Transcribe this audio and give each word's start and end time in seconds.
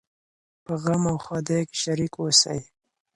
په 0.65 0.73
غم 0.81 1.03
او 1.11 1.17
ښادۍ 1.25 1.61
کي 1.69 1.75
شريک 1.83 2.13
اوسئ. 2.21 2.59